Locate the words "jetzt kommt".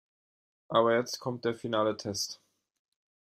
0.97-1.45